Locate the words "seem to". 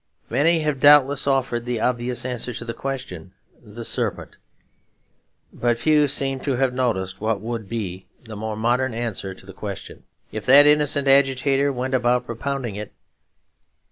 6.07-6.53